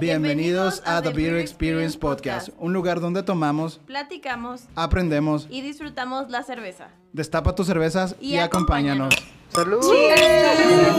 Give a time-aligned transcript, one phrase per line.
[0.00, 6.42] Bienvenidos a The Beer Experience Podcast, un lugar donde tomamos, platicamos aprendemos, y disfrutamos la
[6.42, 6.88] cerveza.
[7.12, 9.14] destapa tus cervezas y, Y acompáñanos.
[9.52, 9.82] acompáñanos.
[9.82, 10.90] ¡Salud!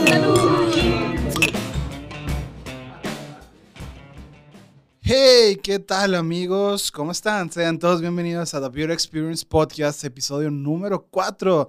[5.00, 6.92] Hey, ¿qué tal amigos?
[6.92, 7.50] ¿Cómo están?
[7.50, 11.68] Sean todos bienvenidos a The Beer Experience Podcast, episodio número 4.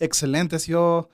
[0.00, 1.08] Excelente, ha sido,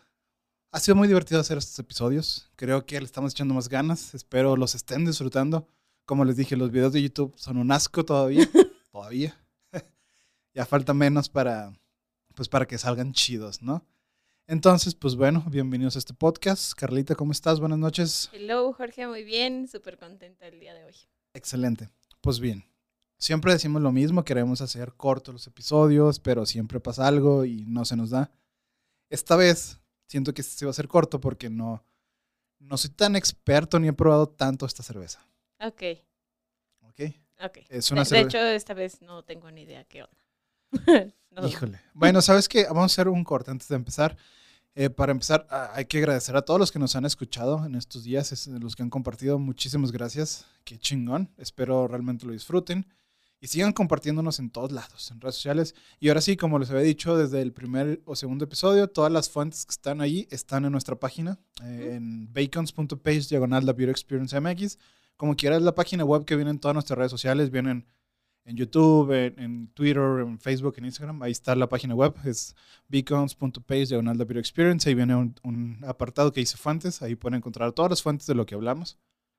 [0.71, 2.51] ha sido muy divertido hacer estos episodios.
[2.57, 4.15] Creo que le estamos echando más ganas.
[4.15, 5.67] Espero los estén disfrutando.
[6.05, 8.49] Como les dije, los videos de YouTube son un asco todavía.
[8.93, 9.39] todavía.
[10.55, 11.73] ya falta menos para,
[12.35, 13.87] pues para que salgan chidos, ¿no?
[14.47, 16.73] Entonces, pues bueno, bienvenidos a este podcast.
[16.75, 17.61] Carlita, ¿cómo estás?
[17.61, 18.31] Buenas noches.
[18.33, 20.95] Hello, Jorge, muy bien, súper contenta el día de hoy.
[21.35, 21.91] Excelente.
[22.23, 22.65] Pues bien,
[23.19, 27.85] siempre decimos lo mismo, queremos hacer cortos los episodios, pero siempre pasa algo y no
[27.85, 28.31] se nos da.
[29.11, 31.85] Esta vez siento que este se va a hacer corto porque no,
[32.59, 35.25] no soy tan experto ni he probado tanto esta cerveza.
[35.61, 35.83] Ok,
[36.83, 37.01] ¿Ok?
[37.45, 37.59] ok.
[37.69, 40.17] Es una de, de hecho, esta vez no tengo ni idea qué onda.
[41.31, 41.47] No.
[41.47, 41.79] Híjole.
[41.95, 42.65] Bueno, ¿sabes qué?
[42.65, 44.17] Vamos a hacer un corte antes de empezar.
[44.75, 47.75] Eh, para empezar, a- hay que agradecer a todos los que nos han escuchado en
[47.77, 49.39] estos días, los que han compartido.
[49.39, 50.47] Muchísimas gracias.
[50.65, 51.31] Qué chingón.
[51.37, 52.87] Espero realmente lo disfruten.
[53.41, 55.75] Y sigan compartiéndonos en todos lados, en redes sociales.
[56.01, 59.31] Y ahora sí, como les había dicho desde el primer o segundo episodio, todas las
[59.31, 64.39] fuentes que están ahí están en nuestra página, eh, en bacons.page, diagonal la Beauty Experience
[64.41, 64.79] MX.
[65.17, 67.87] Como quieras, la página web que viene en todas nuestras redes sociales, vienen
[68.45, 71.23] en YouTube, en, en Twitter, en Facebook, en Instagram.
[71.23, 72.57] Ahí está la página web, es
[72.89, 74.89] beacons.page, diagonal la Beauty Experience.
[74.89, 77.03] Ahí viene un, un apartado que dice fuentes.
[77.03, 78.99] Ahí pueden encontrar todas las fuentes de lo que hablamos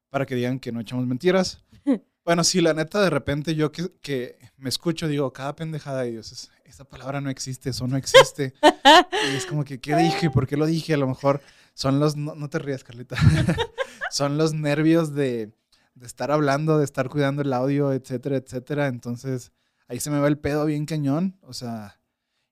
[0.09, 1.63] para que digan que no echamos mentiras.
[2.29, 6.11] Bueno, sí, la neta, de repente yo que, que me escucho, digo, cada pendejada de
[6.11, 8.53] Dios, es- esa palabra no existe, eso no existe.
[9.33, 10.29] y es como que, ¿qué dije?
[10.29, 10.93] ¿Por qué lo dije?
[10.93, 11.41] A lo mejor
[11.73, 13.15] son los, no, no te rías, Carlita,
[14.11, 15.51] son los nervios de,
[15.95, 18.85] de estar hablando, de estar cuidando el audio, etcétera, etcétera.
[18.85, 19.51] Entonces,
[19.87, 21.99] ahí se me va el pedo bien cañón, o sea,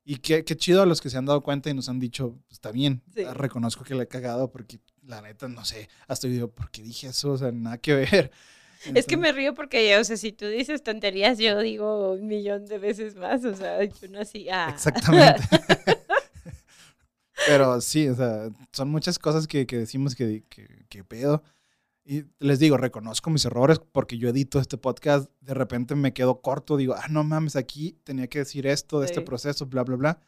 [0.03, 2.39] y qué, qué chido a los que se han dado cuenta y nos han dicho,
[2.49, 3.23] está bien, Sí.
[3.25, 6.81] reconozco que le he cagado porque la neta, no sé, hasta yo digo, ¿por qué
[6.81, 7.33] dije eso?
[7.33, 8.31] O sea, nada que ver.
[8.93, 12.65] Es que me río porque, o sea, si tú dices tonterías, yo digo un millón
[12.65, 14.69] de veces más, o sea, yo no así, ah.
[14.73, 15.41] Exactamente.
[17.47, 21.43] Pero sí, o sea, son muchas cosas que, que decimos que, que, que pedo.
[22.09, 26.41] Y les digo, reconozco mis errores porque yo edito este podcast, de repente me quedo
[26.41, 29.97] corto, digo, ah, no mames, aquí tenía que decir esto de este proceso, bla, bla,
[29.97, 30.19] bla.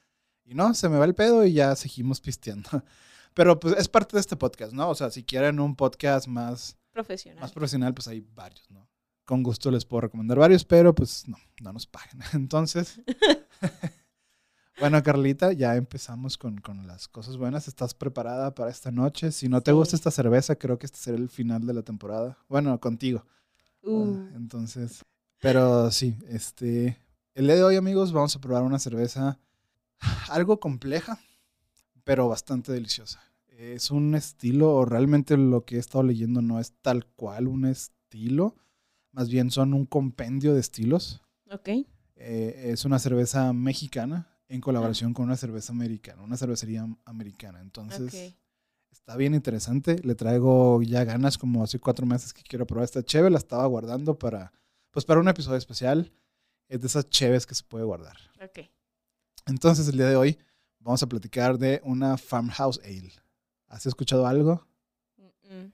[0.44, 2.70] Y no, se me va el pedo y ya seguimos pisteando.
[3.34, 4.90] Pero pues es parte de este podcast, ¿no?
[4.90, 7.40] O sea, si quieren un podcast más, Profesional.
[7.42, 8.88] más profesional, pues hay varios, ¿no?
[9.26, 12.20] Con gusto les puedo recomendar varios, pero pues no, no nos pagan.
[12.34, 13.00] Entonces,
[14.80, 17.68] bueno, Carlita, ya empezamos con, con las cosas buenas.
[17.68, 19.32] ¿Estás preparada para esta noche?
[19.32, 19.76] Si no te Sí.
[19.76, 22.38] gusta esta cerveza, creo que este será el final de la temporada.
[22.48, 23.26] Bueno, contigo.
[23.84, 25.04] Uh, Ah, Entonces,
[25.40, 26.98] pero sí, este,
[27.34, 29.40] el día de hoy, amigos, vamos a probar una cerveza
[30.30, 31.20] algo compleja,
[32.04, 33.22] pero bastante deliciosa.
[33.60, 37.66] Es un estilo, o realmente lo que he estado leyendo no es tal cual un
[37.66, 38.56] estilo,
[39.12, 41.22] más bien son un compendio de estilos.
[41.52, 41.70] ok.
[42.16, 47.60] Eh, es una cerveza mexicana en colaboración con una cerveza americana, una cervecería americana.
[47.60, 48.36] Entonces.
[48.92, 50.00] Está bien interesante.
[50.04, 53.30] Le traigo ya ganas, como hace cuatro meses que quiero probar esta cheve.
[53.30, 54.54] La estaba guardando para,
[54.90, 56.12] pues para un episodio especial.
[56.70, 58.18] Es de esas cheves que se puede guardar.
[58.42, 58.70] Ok.
[59.48, 60.38] Entonces, el día de hoy
[60.80, 63.12] vamos a platicar de una Farmhouse Ale.
[63.70, 64.68] ¿Has escuchado algo?
[65.18, 65.74] Mm, mm.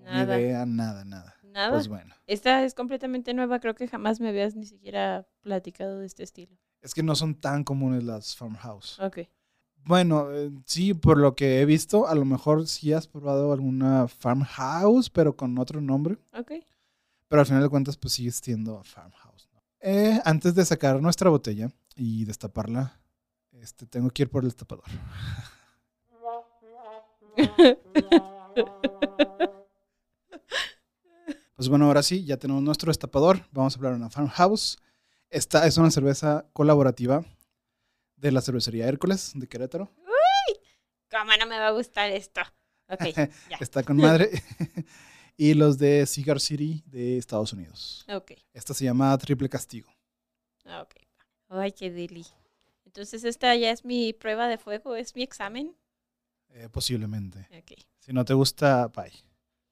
[0.00, 0.40] Una Nada.
[0.40, 1.34] idea, nada, nada.
[1.42, 1.70] Nada.
[1.70, 6.06] Pues bueno, Esta es completamente nueva, creo que jamás me habías ni siquiera platicado de
[6.06, 6.56] este estilo.
[6.82, 8.98] es que no son tan comunes las Farmhouse.
[9.00, 9.20] Ok.
[9.84, 14.06] Bueno, eh, sí, por lo que he visto, a lo mejor sí has probado alguna
[14.08, 16.18] Farmhouse, pero con otro nombre.
[16.34, 16.52] Ok.
[17.28, 19.48] Pero al final de cuentas, pues sigue siendo Farmhouse.
[19.52, 19.60] ¿no?
[19.80, 23.00] Eh, antes de sacar nuestra botella y destaparla,
[23.52, 24.84] este, tengo que ir por el destapador.
[31.58, 33.40] Pues bueno, ahora sí, ya tenemos nuestro destapador.
[33.50, 34.78] Vamos a hablar de una Farmhouse.
[35.28, 37.24] Esta es una cerveza colaborativa
[38.14, 39.90] de la cervecería Hércules de Querétaro.
[41.10, 42.42] ¿Cómo no me va a gustar esto?
[42.88, 43.00] Ok,
[43.50, 43.56] ya.
[43.58, 44.30] Está con madre.
[45.36, 48.04] y los de Cigar City de Estados Unidos.
[48.08, 48.34] Ok.
[48.52, 49.90] Esta se llama Triple Castigo.
[50.64, 50.94] Ok.
[51.48, 52.24] Ay, qué deli.
[52.84, 55.74] Entonces, esta ya es mi prueba de fuego, es mi examen.
[56.50, 57.46] Eh, posiblemente.
[57.98, 59.12] Si no te gusta, bye.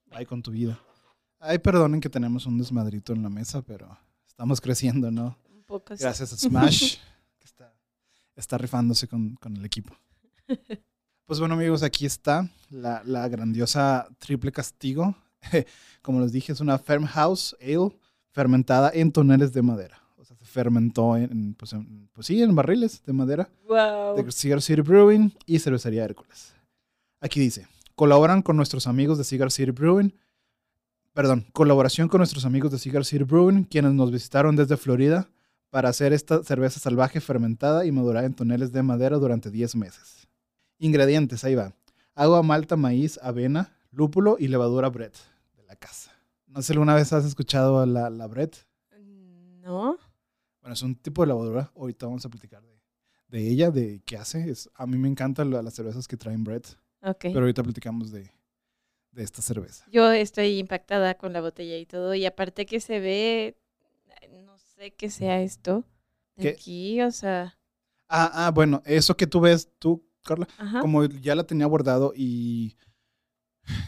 [0.06, 0.78] Bye con tu vida.
[1.38, 3.96] Ay, perdonen que tenemos un desmadrito en la mesa, pero
[4.26, 5.36] estamos creciendo, ¿no?
[5.52, 6.02] Un poco así.
[6.02, 6.96] Gracias a Smash,
[7.38, 7.74] que está,
[8.34, 9.96] está rifándose con, con el equipo.
[11.26, 15.16] Pues bueno, amigos, aquí está la, la grandiosa triple castigo.
[16.02, 17.96] como les dije, es una Farmhouse Ale
[18.30, 20.00] fermentada en toneles de madera.
[20.16, 24.16] O sea, se fermentó en, pues, en- pues sí, en barriles de madera Wow.
[24.16, 26.54] de Cigar City Brewing y Cervecería Hércules.
[27.20, 30.12] Aquí dice, colaboran con nuestros amigos de Cigar City Brewing,
[31.14, 35.30] perdón, colaboración con nuestros amigos de Cigar City Brewing, quienes nos visitaron desde Florida
[35.70, 40.28] para hacer esta cerveza salvaje fermentada y madurada en toneles de madera durante 10 meses.
[40.78, 41.74] Ingredientes, ahí va.
[42.14, 45.16] Agua, malta, maíz, avena, lúpulo y levadura Brett
[45.56, 46.12] de la casa.
[46.46, 48.56] No sé si alguna vez has escuchado la, la Brett.
[49.62, 49.96] ¿No?
[50.60, 51.70] Bueno, es un tipo de levadura.
[51.76, 52.80] Ahorita vamos a platicar de,
[53.28, 54.48] de ella, de qué hace.
[54.50, 56.66] Es, a mí me encantan la- las cervezas que traen Brett,
[57.14, 58.30] Pero ahorita platicamos de,
[59.12, 59.84] de esta cerveza.
[59.90, 62.14] Yo estoy impactada con la botella y todo.
[62.14, 63.56] Y aparte que se ve,
[64.44, 65.84] no sé qué sea esto.
[66.36, 66.50] de.
[66.50, 67.58] Aquí, o sea.
[68.08, 70.80] Ah, ah, bueno, eso que tú ves, tú, Carla, Ajá.
[70.80, 72.76] como ya la tenía guardado y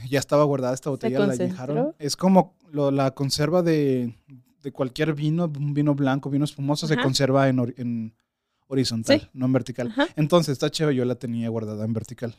[0.09, 1.95] ya estaba guardada esta botella, la añejaron.
[1.99, 4.15] Es como lo- la conserva de,
[4.63, 8.15] de cualquier vino, un vino blanco, vino espumoso, se conserva en, en
[8.67, 9.29] horizontal, Sí.
[9.35, 9.89] no en vertical.
[9.89, 10.09] Ajá.
[10.17, 12.35] Entonces, esta chévere yo la tenía guardada en vertical.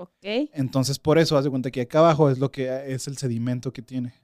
[0.00, 0.12] Ok.
[0.52, 3.72] Entonces, por eso, haz de cuenta que acá abajo es lo que es el sedimento
[3.72, 4.14] que tiene.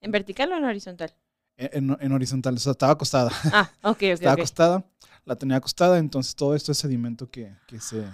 [0.00, 1.12] ¿En vertical o en horizontal?
[1.56, 3.30] En, en- en horizontal, o sea, estaba acostada.
[3.52, 4.02] Ah, ok, ok.
[4.02, 4.84] estaba acostada,
[5.24, 8.04] la tenía acostada, entonces todo esto es sedimento que, que, se,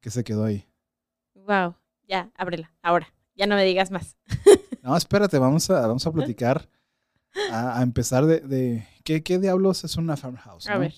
[0.00, 0.66] que se quedó ahí.
[1.34, 1.74] Wow.
[2.06, 2.72] Ya, ábrela.
[2.82, 3.12] Ahora.
[3.34, 4.16] Ya no me digas más.
[4.82, 6.66] No, espérate, vamos a, vamos a platicar,
[7.50, 10.66] a, a empezar de, de- ¿qué, qué diablos es una farmhouse?
[10.68, 10.80] A no?
[10.80, 10.94] ver.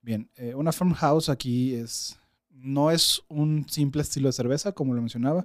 [0.00, 2.16] Bien, eh, una farmhouse aquí es,
[2.64, 5.44] no es un simple estilo de cerveza, como lo mencionaba,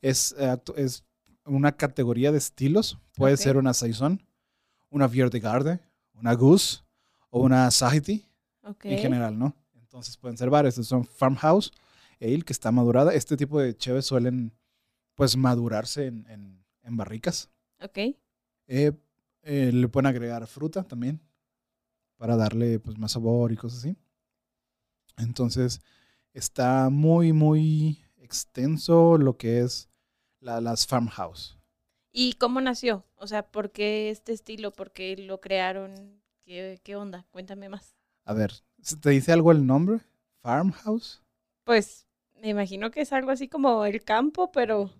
[0.00, 1.04] es, eh, es
[1.44, 2.96] una categoría de estilos.
[3.16, 4.22] Puede ser una Saison,
[4.88, 5.80] una Garde,
[6.14, 6.82] una Goose
[7.30, 8.24] o una Sahiti
[8.62, 8.84] Ok.
[8.84, 9.54] en general, ¿no?
[9.74, 10.74] Entonces pueden ser varios.
[10.74, 11.72] Estos son Farmhouse
[12.20, 13.12] Ale, que está madurada.
[13.14, 14.52] Este tipo de cheves suelen,
[15.16, 17.50] pues, madurarse en, en- en barricas.
[17.82, 17.98] Ok.
[18.68, 18.92] Eh,
[19.42, 21.20] eh, le pueden agregar fruta también
[22.16, 23.96] para darle, pues, más sabor y cosas así.
[25.16, 25.80] Entonces,
[26.32, 29.88] está muy, muy extenso lo que es
[30.40, 31.58] la- las Farmhouse.
[32.12, 33.04] ¿Y cómo nació?
[33.16, 34.72] O sea, ¿por qué este estilo?
[34.72, 36.20] ¿Por qué lo crearon?
[36.44, 37.26] ¿Qué, qué onda?
[37.30, 37.96] Cuéntame más.
[38.24, 38.52] A ver,
[39.00, 40.00] ¿te dice algo el nombre?
[40.42, 41.22] Farmhouse.
[41.64, 42.06] Pues
[42.40, 44.90] me imagino que es algo así como el campo, pero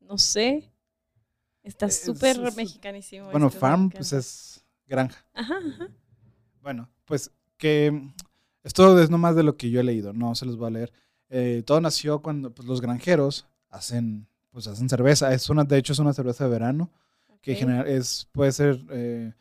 [0.00, 0.72] no sé.
[1.62, 3.30] Está Es- súper es- mexicanísimo.
[3.30, 5.24] Bueno, farm, pues es granja.
[5.34, 5.88] Ajá, ajá.
[6.60, 8.10] Bueno, pues que
[8.62, 10.92] esto es nomás de lo que yo he leído, no se los voy a leer.
[11.28, 15.32] Eh, todo nació cuando pues, los granjeros hacen, pues hacen cerveza.
[15.32, 16.90] Es una, de hecho, es una cerveza de verano
[17.40, 19.32] que general es, puede ser eh,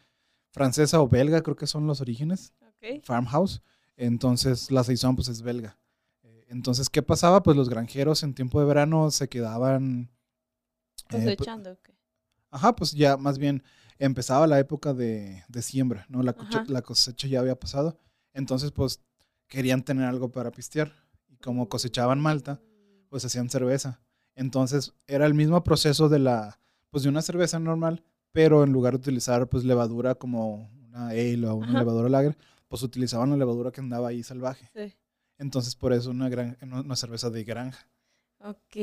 [0.51, 2.53] francesa o belga, creo que son los orígenes.
[2.61, 3.03] ok.
[3.03, 3.61] Farmhouse.
[3.97, 5.77] Entonces la saison pues es belga.
[6.23, 7.43] Eh, Entonces, ¿qué pasaba?
[7.43, 10.09] Pues los granjeros en tiempo de verano se quedaban...
[11.11, 11.89] eh, pu- Cosechando, ok.
[12.49, 13.63] Ajá, pues ya más bien
[13.99, 16.23] empezaba la época de, de siembra, ¿no?
[16.23, 16.35] La,
[16.67, 17.97] la cosecha ya había pasado.
[18.33, 18.99] Entonces, pues
[19.51, 20.93] querían tener algo para pistear.
[21.27, 22.61] Y como cosechaban malta,
[23.09, 23.99] pues hacían cerveza.
[24.33, 26.57] Entonces, era el mismo proceso de la,
[26.89, 28.01] pues de una cerveza normal,
[28.31, 31.79] pero en lugar de utilizar pues levadura como una ale o una Ajá.
[31.79, 32.37] levadura lager,
[32.69, 34.69] pues utilizaban la levadura que andaba ahí salvaje.
[34.73, 34.95] Sí.
[35.37, 37.85] Entonces, por eso una, gran, una cerveza de granja.
[38.39, 38.73] Ok.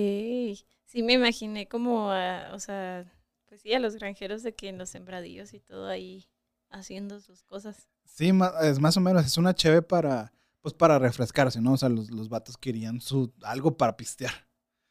[0.84, 3.10] Sí, me imaginé como, a- o sea,
[3.46, 6.28] pues sí, a los granjeros de que en los sembradillos y todo ahí
[6.70, 7.88] haciendo sus cosas.
[8.04, 8.30] Sí,
[8.62, 11.72] es más o menos, es una cheve para, pues para refrescarse, ¿no?
[11.72, 14.32] O sea, los, los vatos querían su, algo para pistear,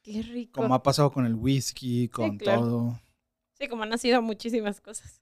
[0.02, 0.62] Qué rico.
[0.62, 2.62] como ha pasado con el whisky, con claro.
[2.62, 3.02] todo.
[3.54, 5.22] Sí, como han nacido muchísimas cosas.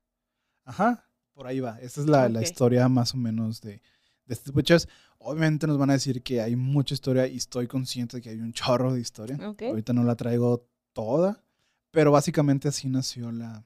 [0.64, 1.80] Ajá, por ahí va.
[1.80, 3.82] Esa es la, la historia más o menos de,
[4.26, 4.88] de de cheves.
[5.18, 8.40] Obviamente nos van a decir que hay mucha historia y estoy consciente de que hay
[8.40, 9.38] un chorro de historia.
[9.48, 9.64] Ok.
[9.64, 11.44] Ahorita no la traigo toda,
[11.92, 13.66] pero básicamente así nació la,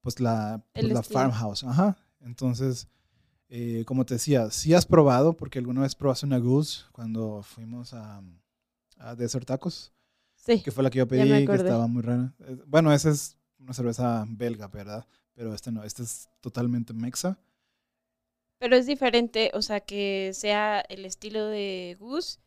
[0.00, 1.64] pues la, pues la farmhouse.
[1.64, 1.98] Ajá.
[2.20, 2.88] Entonces,
[3.48, 7.94] eh, como te decía, si has probado, porque alguna vez probaste una goose cuando fuimos
[7.94, 8.22] a,
[8.98, 9.92] a Desert Tacos,
[10.34, 10.62] Sí.
[10.62, 12.32] que fue la que yo pedí, que estaba muy rara.
[12.40, 15.06] Eh, Bueno, esa es una cerveza belga, ¿verdad?
[15.32, 17.38] Pero este no, este es totalmente mexa.
[18.58, 22.38] Pero es diferente, o sea, que sea el estilo de Goose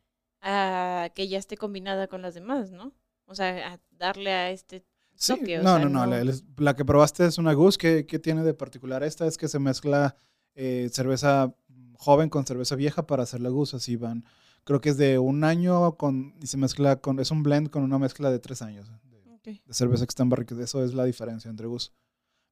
[0.42, 2.94] a que ya esté combinada con las demás, ¿no?
[3.26, 4.84] O sea, a darle a este
[5.16, 7.78] Sí, toque, o no, sea, no, no, La, la- la que probaste es una goose.
[7.78, 9.28] ¿Qué, qué tiene de particular esta?
[9.28, 10.16] Es que se mezcla
[10.56, 11.54] eh, cerveza
[11.98, 13.76] joven con cerveza vieja para hacer la goose.
[13.78, 14.26] Así van.
[14.64, 17.20] Creo que es de un año con, y se mezcla con.
[17.20, 20.24] Es un blend con una mezcla de tres años de, Ok, de cerveza que está
[20.24, 20.56] en barrica.
[20.62, 21.92] Eso es la diferencia entre goose.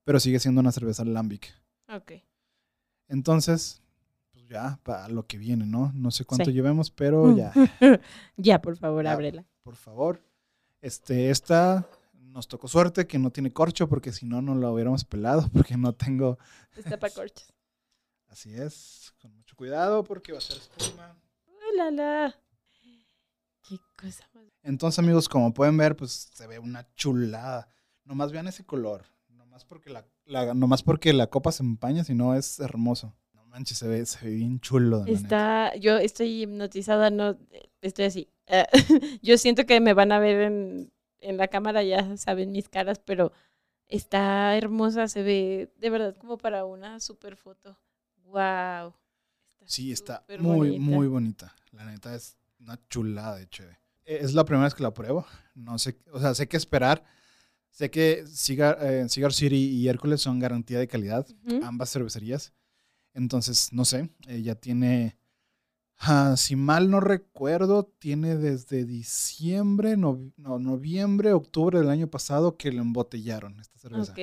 [0.04, 1.54] Pero sigue siendo una cerveza lambic.
[1.94, 2.14] ok.
[3.10, 3.82] Entonces,
[4.32, 5.92] pues ya, para lo que viene, ¿no?
[5.94, 6.54] No sé cuánto Sí.
[6.54, 7.52] llevemos, pero ya.
[8.38, 9.14] ya, por favor, Ya.
[9.14, 9.46] ábrela.
[9.64, 10.22] por favor.
[10.82, 15.04] Este, esta nos tocó suerte que no tiene corcho, porque si no, no lo hubiéramos
[15.06, 16.38] pelado, porque no tengo.
[16.76, 17.54] Está para corchos.
[18.38, 21.18] Así es, con mucho cuidado, porque va a ser espuma.
[21.48, 22.36] ¡Uy, la, la!
[23.68, 24.44] Qué cosa más.
[24.62, 27.68] Entonces, amigos, como pueden ver, pues se ve una chulada.
[28.04, 29.06] Nomás vean ese color.
[29.30, 33.16] Nomás porque la, la, nomás porque la copa se empaña, sino es hermoso.
[33.34, 35.04] No manches, se ve, se ve bien chulo.
[35.08, 37.40] Está, yo estoy hipnotizada, no,
[37.82, 38.30] estoy así.
[38.46, 38.68] Eh,
[39.24, 43.00] yo siento que me van a ver en, en la cámara, ya saben mis caras,
[43.04, 43.32] pero
[43.88, 47.80] está hermosa, se ve de verdad como para una super foto.
[48.28, 48.94] Wow.
[49.66, 50.82] Sí, está muy, bonita.
[50.82, 51.56] muy bonita.
[51.72, 53.80] La neta es una chulada de chévere.
[54.06, 55.26] Es la primera vez que la pruebo.
[55.54, 57.04] No sé, o sea, sé qué esperar.
[57.70, 61.28] Sé que Cigar, eh, Cigar City y Hércules son garantía de calidad,
[61.62, 62.54] ambas cervecerías.
[63.14, 65.18] Entonces, no sé, ella tiene,
[65.98, 72.58] ah, si mal no recuerdo, tiene desde diciembre, no, no, noviembre, octubre del año pasado
[72.58, 74.16] que la embotellaron esta cerveza.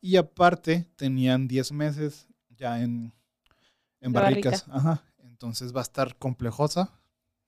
[0.00, 3.12] Y aparte, tenían 10 meses ya en,
[4.04, 4.64] en La barricas.
[4.70, 5.02] Ajá.
[5.22, 6.92] Entonces va a estar complejosa.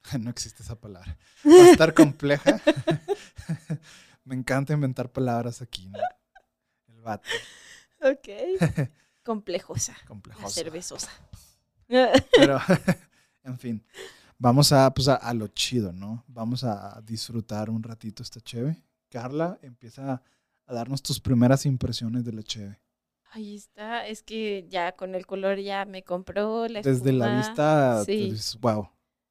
[0.20, 1.18] No existe esa palabra.
[1.44, 2.60] Va a estar compleja.
[4.24, 5.98] Me encanta inventar palabras aquí, ¿no?
[6.86, 7.28] El vato.
[8.00, 8.28] Ok.
[9.24, 9.96] Complejosa.
[10.06, 10.48] Complejosa.
[10.48, 11.10] cervezosa.
[11.88, 12.60] Pero,
[13.42, 13.84] en fin.
[14.38, 16.22] Vamos a, pues, a, a lo chido, ¿no?
[16.28, 18.80] Vamos a disfrutar un ratito esta cheve.
[19.08, 20.22] Carla, empieza
[20.66, 22.78] a darnos tus primeras impresiones de la cheve.
[23.36, 28.02] Ahí está, es que ya con el color ya me compró la Desde la vista,
[28.02, 28.28] sí.
[28.30, 28.88] pues, wow.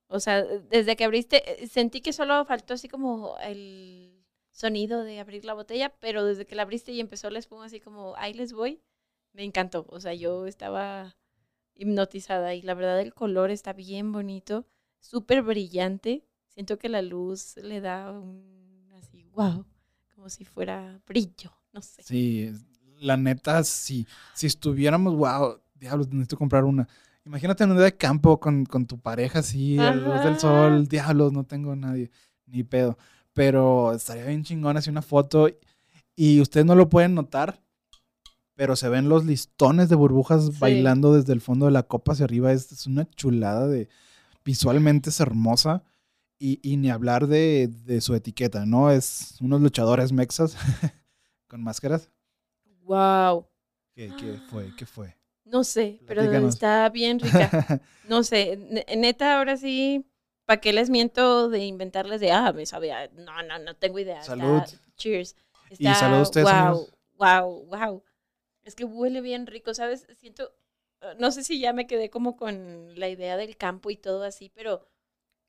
[0.09, 5.19] O sea, desde que abriste, eh, sentí que solo faltó así como el sonido de
[5.19, 8.35] abrir la botella, pero desde que la abriste y empezó la espuma así como, ahí
[8.35, 8.79] les voy,
[9.33, 9.87] me encantó.
[9.89, 11.17] O sea, yo estaba
[11.73, 14.67] hipnotizada y la verdad el color está bien bonito,
[14.99, 16.23] súper brillante.
[16.49, 19.65] Siento que la luz le da un así, wow,
[20.13, 22.03] como si fuera brillo, no sé.
[22.03, 22.53] Sí,
[22.99, 26.87] la neta, si, si estuviéramos, wow, diablos, necesito comprar una.
[27.25, 30.87] Imagínate en un día de campo con, con tu pareja así, a luz del sol,
[30.87, 32.11] diablos, no tengo nadie,
[32.45, 32.97] ni pedo.
[33.33, 35.49] Pero estaría bien chingón así una foto
[36.15, 37.61] y ustedes no lo pueden notar,
[38.55, 40.51] pero se ven los listones de burbujas Sí.
[40.59, 42.51] bailando desde el fondo de la copa hacia arriba.
[42.53, 43.89] Es, es una chulada de,
[44.45, 45.83] visualmente es hermosa.
[46.37, 48.91] Y, y ni hablar de, de su etiqueta, ¿no?
[48.91, 50.57] Es unos luchadores mexas
[51.47, 52.09] con máscaras.
[52.85, 53.47] Wow.
[53.95, 54.75] ¿Qué, qué fue?
[54.75, 55.15] ¿Qué fue?
[55.45, 57.49] No sé, pero está bien rica.
[58.07, 60.05] No sé, ne- neta, ahora sí,
[60.45, 63.07] ¿para qué les miento de inventarles de, ah, me sabía?
[63.15, 64.19] No, no, no tengo idea.
[64.19, 64.61] está- Salud.
[64.95, 65.35] cheers.
[65.79, 66.93] Y salud a ustedes, wow, amigos.
[67.17, 68.03] wow, wow.
[68.63, 70.05] Es que huele bien rico, ¿sabes?
[70.19, 70.53] Siento,
[71.01, 74.23] eh, no sé si ya me quedé como con la idea del campo y todo
[74.23, 74.87] así, pero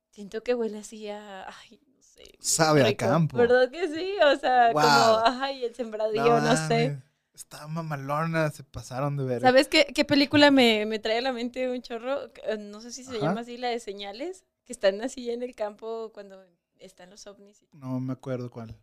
[0.09, 2.25] siento que huele así a, ay, no sé.
[2.40, 3.05] Sabe a rico.
[3.07, 3.37] campo.
[3.37, 4.16] ¿Verdad que sí?
[4.25, 4.83] O sea, Wow.
[4.83, 6.99] como, ay, el sembradío, no, sé.
[7.37, 9.43] Está mamalona, se pasaron de ver.
[9.43, 12.33] ¿Sabes qué, qué película me, me trae a la mente un chorro?
[12.45, 13.26] Eh, No sé si se Ajá.
[13.26, 16.43] llama así, la de señales, que están así en el campo cuando
[16.78, 17.62] están los ovnis.
[17.73, 18.75] No me acuerdo cuál.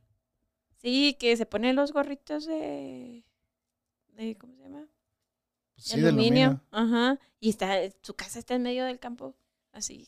[0.78, 3.24] Sí, que se ponen los gorritos de...
[4.10, 4.86] de ¿Cómo se llama?
[5.74, 6.62] Pues sí, de aluminio.
[6.70, 7.20] Ajá.
[7.40, 9.36] Y está, su casa está en medio del campo.
[9.72, 10.08] Así.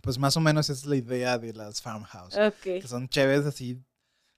[0.00, 2.36] Pues más o menos esa es la idea de las farmhouse.
[2.36, 2.62] Ok.
[2.62, 3.82] Que son chéves así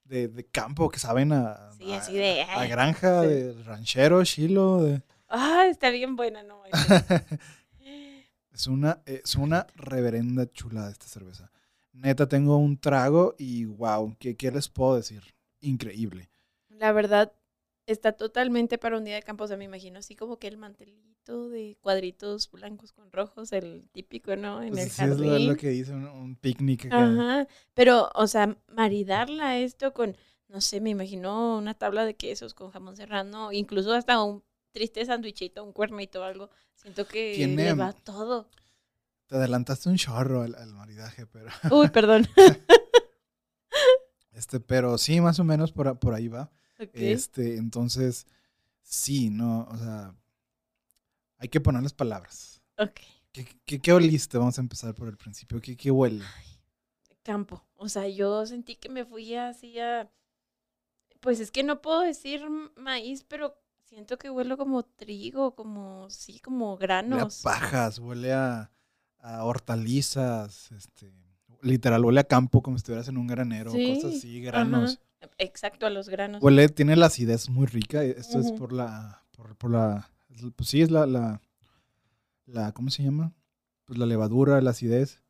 [0.08, 2.68] de, de campo, que saben a, Sí, a- así de, a "Ay".
[2.68, 3.28] granja, Sí.
[3.28, 4.82] de ranchero, chilo.
[4.82, 6.62] de- Ah, está bien buena, no.
[8.52, 11.50] es, una, es una reverenda chulada esta cerveza.
[11.92, 15.22] Neta, tengo un trago y wow, ¿qué, qué les puedo decir?
[15.60, 16.28] Increíble.
[16.68, 17.32] La verdad,
[17.86, 19.44] está totalmente para un día de campo.
[19.44, 23.88] O sea, me imagino así como que el mantelito de cuadritos blancos con rojos, el
[23.92, 24.62] típico, ¿no?
[24.62, 26.86] En Pues el sí, es lo, que dice un, un picnic.
[26.86, 27.04] acá.
[27.04, 27.48] Ajá.
[27.74, 30.16] Pero, o sea, maridarla esto con,
[30.48, 35.04] no sé, me imagino una tabla de quesos con jamón serrano, incluso hasta un triste
[35.04, 36.50] sandwichito, un cuernito o algo.
[36.74, 38.48] Siento que Tiene- le va todo.
[39.26, 42.28] Te adelantaste un chorro al, al maridaje, pero, Uy, perdón.
[44.32, 46.50] este, pero sí, más o menos por, por ahí va.
[46.92, 48.26] Este, entonces,
[48.82, 50.14] sí, no, o sea,
[51.38, 52.62] hay que ponerles palabras.
[52.78, 53.00] ok.
[53.32, 54.38] ¿Qué, qué, qué oliste?
[54.38, 55.60] Vamos a empezar por el principio.
[55.60, 56.24] ¿Qué, qué huele?
[57.22, 57.62] campo.
[57.76, 60.08] O sea, yo sentí que me fui así a...
[61.20, 62.42] Pues es que no puedo decir
[62.76, 67.40] maíz, pero siento que huelo como trigo, como, sí, como Huele a granos.
[67.42, 68.70] pajas, huele a,
[69.18, 71.12] a hortalizas, este,
[71.62, 74.94] literal, huele a campo como si estuvieras en un granero, Sí, cosas así, granos.
[74.94, 75.05] Ajá,
[75.38, 76.42] Exacto, a los granos.
[76.42, 78.04] Huele, tiene la acidez muy rica.
[78.04, 80.10] e- Esto es por la, por, por la,
[80.56, 81.40] pues sí, es la, la,
[82.46, 83.32] la, ¿cómo se llama?
[83.84, 85.22] Pues la levadura, la acidez.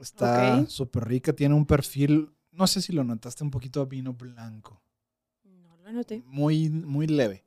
[0.00, 4.14] Está súper rica, tiene un perfil, no sé si lo notaste, un poquito a vino
[4.14, 4.82] blanco.
[5.84, 6.22] Anoté.
[6.24, 7.44] muy, muy leve.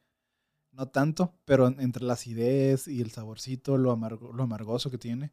[0.71, 5.31] No tanto, pero entre la acidez y el saborcito, lo, amargo, lo amargoso que tiene.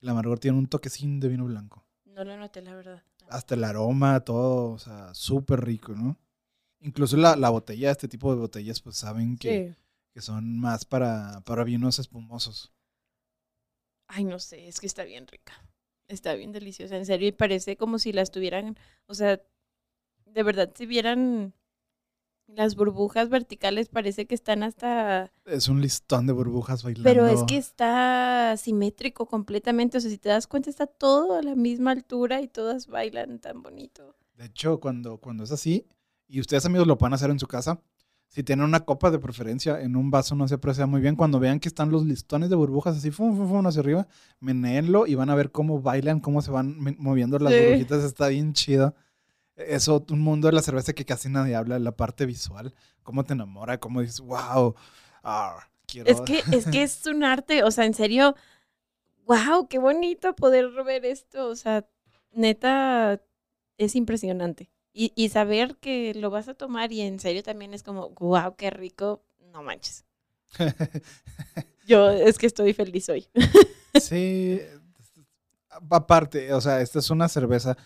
[0.00, 1.84] El amargor tiene un toquecín de vino blanco.
[2.04, 3.02] No lo anoté, la verdad.
[3.28, 6.16] Hasta el aroma, todo, o sea, súper rico, ¿no?
[6.80, 9.82] Incluso la, la botella, este tipo de botellas, pues saben que, Sí.
[10.14, 12.72] que son más para, para vinos espumosos.
[14.08, 15.52] Ay, no sé, es que está bien rica.
[16.08, 19.42] Está bien deliciosa, en serio, y parece como si las tuvieran, o sea,
[20.26, 21.52] de verdad, si vieran
[22.48, 25.30] las burbujas verticales, parece que están hasta...
[25.44, 27.04] Es un listón de burbujas bailando.
[27.08, 31.42] Pero es que está simétrico completamente, o sea, si te das cuenta, está todo a
[31.42, 34.14] la misma altura y todas bailan tan bonito.
[34.36, 35.86] De hecho, cuando, cuando es así,
[36.28, 37.80] y ustedes amigos lo pueden hacer en su casa,
[38.28, 41.38] si tienen una copa de preferencia, en un vaso no se aprecia muy bien, cuando
[41.40, 44.08] vean que están los listones de burbujas así, fum, fum, fum, hacia arriba,
[44.40, 47.60] meneenlo y van a ver cómo bailan, cómo se van moviendo las Sí.
[47.60, 48.94] burbujitas, está bien chido.
[49.56, 53.32] Eso, un mundo de la cerveza que casi nadie habla, la parte visual, cómo te
[53.32, 54.74] enamora, cómo dices, wow,
[55.22, 56.10] ah, quiero...
[56.10, 58.36] Es que, es que es un arte, o sea, en serio,
[59.24, 61.86] wow, qué bonito poder ver esto, o sea,
[62.32, 63.22] neta,
[63.78, 64.70] es impresionante.
[64.92, 68.56] Y, y saber que lo vas a tomar y en serio también es como, wow,
[68.56, 69.22] qué rico,
[69.52, 70.04] no manches.
[71.86, 73.26] Yo es que estoy feliz hoy.
[74.00, 74.60] Sí,
[75.90, 77.76] aparte, o sea, esta es una cerveza.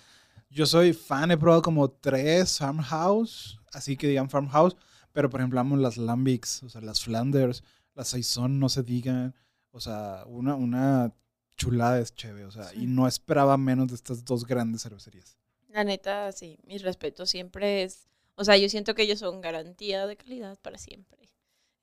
[0.51, 4.77] Yo soy fan, he probado como tres farmhouse, así que digan farmhouse,
[5.13, 7.63] pero por ejemplo amo las lambics, o sea, las Flanders,
[7.95, 9.35] las Saison, no se digan,
[9.71, 11.15] o sea, una, una
[11.57, 12.83] chulada es chévere, o sea, Sí.
[12.83, 15.37] y no esperaba menos de estas dos grandes cervecerías.
[15.69, 20.07] La neta, sí, mis respetos siempre es, o sea, yo siento que ellos son garantía
[20.07, 21.31] de calidad para siempre.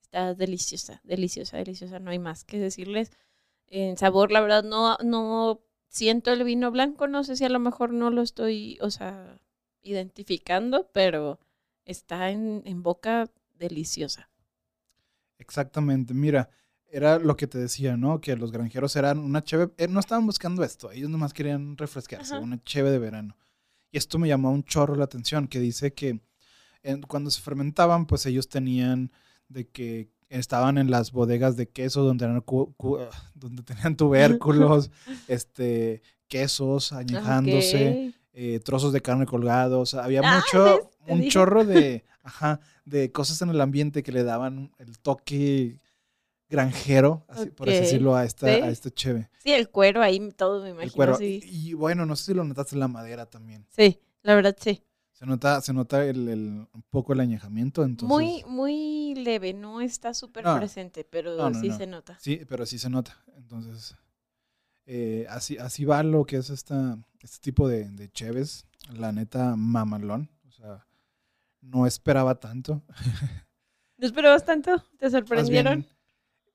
[0.02, 3.12] Está deliciosa, deliciosa, deliciosa, no hay más que decirles.
[3.68, 7.60] En sabor, la verdad, no, no siento el vino blanco, no sé si a lo
[7.60, 9.40] mejor no lo estoy, o sea,
[9.82, 11.40] identificando, pero
[11.86, 14.30] está en, en boca deliciosa.
[15.40, 16.50] Exactamente, mira,
[16.90, 18.20] era lo que te decía, ¿no?
[18.22, 22.36] Que los granjeros eran una cheve, eh, no estaban buscando esto, ellos nomás querían refrescarse,
[22.36, 22.44] Ajá.
[22.44, 23.38] una cheve de verano.
[23.92, 26.22] Y esto me llamó un chorro la atención, que dice que
[26.84, 29.12] en- cuando se fermentaban, pues ellos tenían
[29.48, 34.92] de que estaban en las bodegas de queso donde, cu- ah, donde tenían tubérculos,
[35.28, 42.60] este, quesos añejándose, eh, trozos de carne colgados, había Ah, mucho, un chorro de, ajá,
[42.86, 45.80] de cosas en el ambiente que le daban el toque
[46.50, 48.70] granjero, así, por así decirlo, a esta, a sí.
[48.70, 49.30] esta cheve.
[49.44, 50.84] Sí, el cuero ahí, todo me imagino.
[50.86, 51.16] El cuero.
[51.18, 51.42] sí.
[51.44, 53.66] Y bueno, no sé si lo notaste en la madera también.
[53.70, 54.84] sí, la verdad, sí.
[55.18, 58.08] Se nota, se nota el, el- un poco el añejamiento, entonces.
[58.16, 60.56] Muy, muy leve, no está súper No.
[60.58, 62.18] presente, pero No, no, sí se nota.
[62.20, 63.18] Sí, pero sí se nota.
[63.36, 63.96] Entonces,
[64.86, 68.68] eh, así, así va lo que es esta, este tipo de, de cheves.
[68.94, 70.30] La neta, mamalón.
[70.48, 70.86] O sea,
[71.62, 72.84] no esperaba tanto.
[73.98, 74.84] ¿No esperabas tanto?
[75.00, 75.80] ¿Te sorprendieron?
[75.80, 75.90] bien,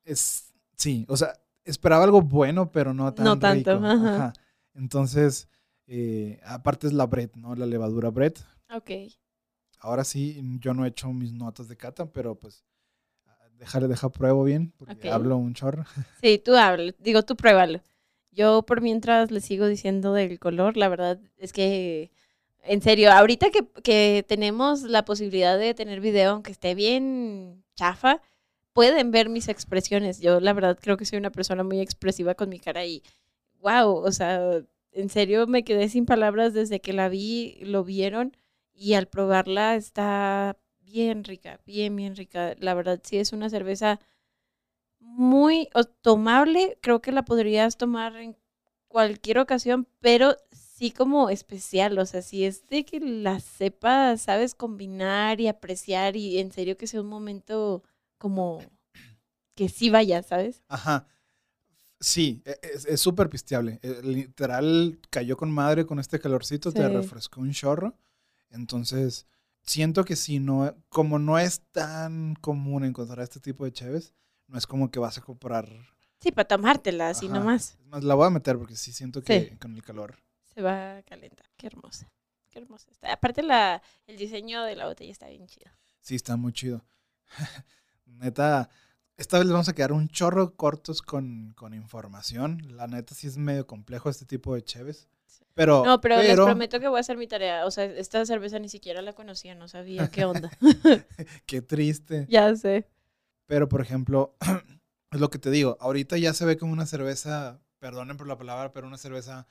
[0.04, 1.32] es, sí, o sea,
[1.64, 3.84] esperaba algo bueno, pero no tan No tanto, rico.
[3.86, 4.32] ajá.
[4.74, 5.48] Entonces,
[5.86, 7.54] eh, aparte es la bread, ¿no?
[7.54, 8.34] La levadura bread.
[8.72, 8.90] Ok.
[9.78, 12.64] Ahora sí, yo no he hecho mis notas de cata, pero pues
[13.62, 15.84] déjale, deja pruebo bien, porque hablo un chorro.
[16.22, 17.80] Sí, tú habla, digo, tú pruébalo.
[18.32, 22.10] Yo por mientras le sigo diciendo del color, la verdad es que,
[22.62, 28.20] en serio, ahorita que, que tenemos la posibilidad de tener video, aunque esté bien chafa,
[28.72, 30.20] pueden ver mis expresiones.
[30.20, 33.02] Yo la verdad creo que soy una persona muy expresiva con mi cara y,
[33.60, 38.36] wow, o sea, en serio me quedé sin palabras desde que la vi, lo vieron
[38.74, 42.54] y al probarla está bien rica, bien, bien rica.
[42.58, 44.00] La verdad sí es una cerveza
[45.00, 45.68] muy
[46.02, 48.36] tomable, creo que la podrías tomar en
[48.88, 54.54] cualquier ocasión, pero sí como especial, o sea, si es de que la sepas, sabes
[54.54, 57.82] combinar y apreciar y en serio que sea un momento
[58.18, 58.60] como
[59.54, 60.62] que sí vaya, ¿sabes?
[60.68, 61.06] Ajá.
[62.02, 63.78] Sí, e- es súper pisteable.
[63.82, 66.88] Eh, Literal, cayó con madre con este calorcito, te Sí.
[66.88, 67.96] refrescó un chorro.
[68.50, 69.26] Entonces,
[69.62, 74.12] siento que si no, como no es tan común encontrar este tipo de cheves,
[74.48, 75.68] no es como que vas a comprar.
[76.20, 77.36] Sí, para tomártela así Ajá.
[77.38, 77.76] nomás.
[77.80, 79.56] Es más, la voy a meter porque sí siento que Sí.
[79.58, 80.18] con el calor.
[80.54, 81.46] Se va a calentar.
[81.56, 82.10] Qué hermosa.
[82.50, 83.12] Qué hermosa está.
[83.12, 85.70] Aparte la, el diseño de la botella está bien chido.
[86.00, 86.84] Sí, está muy chido.
[88.06, 88.68] neta,
[89.16, 92.60] esta vez les vamos a quedar un chorro cortos con, con información.
[92.76, 95.08] La neta sí es medio complejo este tipo de cheves.
[95.54, 97.66] Pero, No, pero, les prometo que voy a hacer mi tarea.
[97.66, 100.50] O sea, esta cerveza ni siquiera la conocía, no sabía qué onda.
[101.46, 102.26] qué triste.
[102.28, 102.88] ya sé.
[103.46, 104.34] Pero, por ejemplo,
[105.10, 108.38] es lo que te digo, ahorita ya se ve como una cerveza, perdonen por la
[108.38, 109.46] palabra, pero una cerveza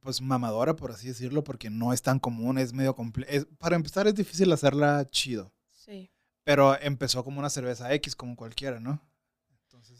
[0.00, 3.46] pues mamadora, por así decirlo, porque no es tan común, es medio complejo.
[3.58, 5.52] Para empezar, es difícil hacerla chido.
[5.70, 6.10] Sí.
[6.44, 9.00] Pero empezó como una cerveza X, como cualquiera, ¿no?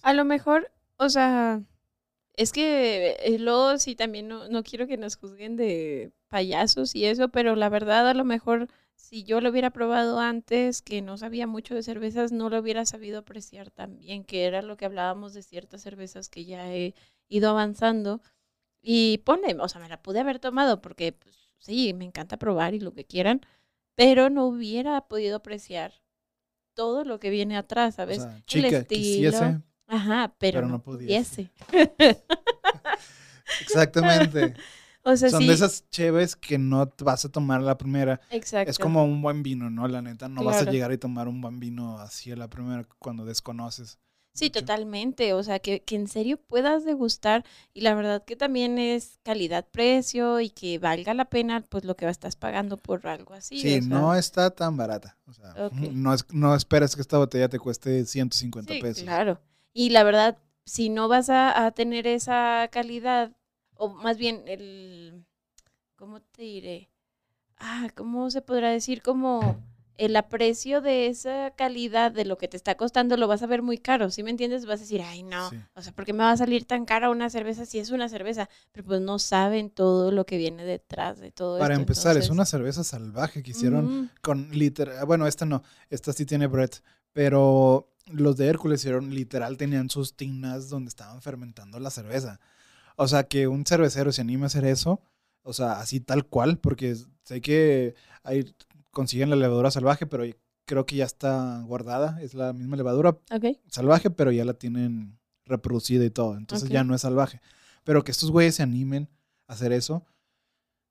[0.03, 1.63] A lo mejor, o sea,
[2.35, 7.07] es que eh, luego sí también no, no quiero que nos juzguen de payasos y
[7.07, 11.17] eso, pero la verdad a lo mejor si yo lo hubiera probado antes, que no
[11.17, 14.85] sabía mucho de cervezas, no lo hubiera sabido apreciar tan bien, que era lo que
[14.87, 16.95] hablábamos de ciertas cervezas que ya he
[17.29, 18.23] ido avanzando.
[18.83, 22.75] Y pone, o sea, me la pude haber tomado porque pues, sí, me encanta probar
[22.75, 23.41] y lo que quieran,
[23.95, 26.04] pero no hubiera podido apreciar
[26.75, 28.19] todo lo que viene atrás, o ¿sabes?
[28.19, 28.87] sea, El estilo.
[28.89, 29.61] quisiese.
[29.87, 31.51] Ajá, pero, pero no, no pudiese.
[31.69, 32.25] pudiese.
[33.61, 34.55] Exactamente.
[35.07, 38.23] O sea, Son sí, de esas cheves que no vas a tomar la primera.
[38.31, 38.71] exacto.
[38.71, 39.87] Es como un buen vino, ¿no?
[39.87, 42.87] La neta, no vas a llegar y tomar un buen vino así a la primera
[42.99, 43.99] cuando desconoces.
[44.35, 44.61] Sí, mucho.
[44.61, 45.33] totalmente.
[45.33, 50.41] O sea, que, que en serio puedas degustar y la verdad que también es calidad-precio
[50.41, 53.61] y que valga la pena pues lo que estás pagando por algo así.
[53.61, 55.17] Sí, o sea, no está tan barata.
[55.27, 59.05] O sea, no, es, no esperes que esta botella te cueste 150 sí, pesos.
[59.05, 59.41] claro.
[59.73, 63.33] Y la verdad, si no vas a, a tener esa calidad,
[63.77, 65.25] o más bien el,
[65.97, 66.91] ¿cómo te diré?
[67.59, 69.01] Ah, ¿cómo se podrá decir?
[69.03, 69.57] Como
[69.97, 73.63] el aprecio de esa calidad de lo que te está costando lo vas a ver
[73.63, 74.67] muy caro, ¿sí me entiendes?
[74.67, 75.57] Vas a decir, ay, no, Sí.
[75.75, 78.09] o sea, ¿por qué me va a salir tan cara una cerveza si es una
[78.09, 78.49] cerveza?
[78.73, 81.83] Pero pues no saben todo lo que viene detrás de todo Para esto.
[81.83, 85.05] empezar, es una cerveza salvaje que hicieron con literal.
[85.07, 90.15] Bueno, esta no, esta sí tiene Brett, pero los de Hércules hicieron literal, tenían sus
[90.17, 92.41] tinas donde estaban fermentando la cerveza.
[92.97, 95.01] O sea, que un cervecero se anime a hacer eso,
[95.43, 98.45] o sea, así tal cual, porque sé que ahí
[98.95, 100.25] consiguen la levadura salvaje, pero
[100.65, 105.19] creo que ya está guardada, es la misma levadura Ok, salvaje, pero ya la tienen
[105.45, 107.43] reproducida y todo, entonces ya no es salvaje.
[107.85, 109.11] Pero que estos güeyes se animen
[109.47, 110.07] a hacer eso,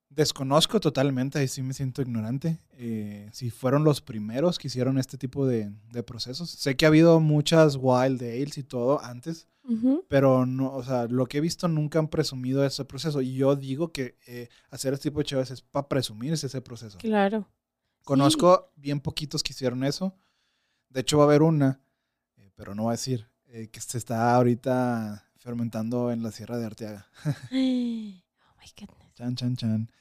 [0.10, 2.60] desconozco totalmente, ahí sí me siento ignorante.
[2.74, 6.50] eh, si fueron los primeros que hicieron este tipo de, de procesos.
[6.52, 9.48] Sé que ha habido muchas wild ales y todo antes,
[10.10, 13.22] pero no, o sea, lo que he visto nunca han presumido ese proceso.
[13.22, 16.98] Y yo digo que eh, hacer este tipo de chaves es para presumirse ese proceso.
[17.00, 17.48] claro.
[18.04, 18.08] Sí.
[18.08, 20.16] Conozco bien poquitos que hicieron eso.
[20.90, 21.80] De hecho, va a haber una,
[22.38, 26.58] eh, pero no voy a decir, eh, que se está ahorita fermentando en la Sierra
[26.58, 27.08] de Arteaga.
[27.52, 29.14] Oh my goodness.
[29.16, 29.92] Chan, chan, chan.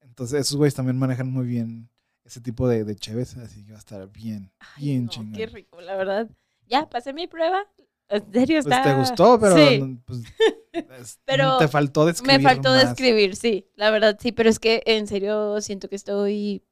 [0.00, 1.88] Entonces, esos güeyes también manejan muy bien
[2.24, 5.32] ese tipo de, de cheves, así que va a estar bien, Ay, bien no, chingón.
[5.34, 6.28] Qué rico, la verdad.
[6.66, 7.64] Ya, pasé mi prueba.
[8.08, 8.82] En serio Pues está.
[8.82, 10.20] te gustó, pero Sí, pues,
[11.00, 12.88] es- Pero te faltó describir me faltó más.
[12.88, 13.68] describir, sí.
[13.76, 16.62] La verdad, sí, pero es que en serio siento que estoy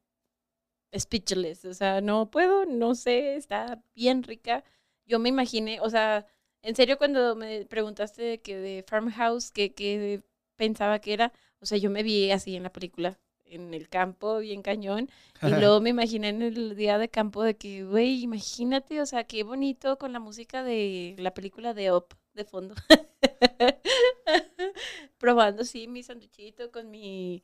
[0.99, 1.65] speechless.
[1.65, 4.65] O sea, no puedo, no sé, está bien rica.
[5.07, 6.27] Yo me imaginé, o sea,
[6.63, 10.23] en serio cuando me preguntaste de que de Farmhouse, que, que
[10.57, 14.39] pensaba que era, o sea, yo me vi así en la película, en el campo,
[14.39, 15.11] bien cañón.
[15.41, 19.25] Y luego me imaginé en el día de campo de que, güey, imagínate, o sea,
[19.25, 22.75] qué bonito con la música de la película de Up de fondo.
[25.19, 27.43] Probando, sí, mi sanduchito con mi